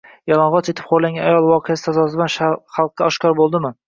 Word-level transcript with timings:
Yalang‘och 0.29 0.55
etib 0.59 0.79
xo‘rlangan 0.85 1.27
ayol 1.31 1.45
voqeasi 1.49 1.85
tasodifan 1.89 2.31
xalqqa 2.79 3.11
oshkor 3.11 3.37
bo‘ldimi? 3.41 3.71